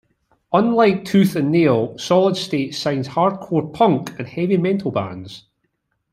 Unlike 0.51 1.05
Tooth 1.05 1.35
and 1.35 1.51
Nail, 1.51 1.95
Solid 1.99 2.35
State 2.35 2.73
signs 2.73 3.07
hardcore 3.07 3.71
punk 3.71 4.17
and 4.17 4.27
heavy 4.27 4.57
metal 4.57 4.89
bands. 4.89 5.45